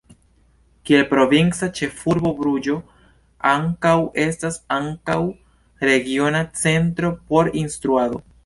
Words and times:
Kiel 0.89 1.03
provinca 1.09 1.67
ĉefurbo 1.79 2.31
Bruĝo 2.39 2.77
ankaŭ 3.51 3.93
estas 4.25 4.59
ankaŭ 4.79 5.19
regiona 5.91 6.45
centro 6.65 7.17
por 7.31 7.55
instruado. 7.63 8.23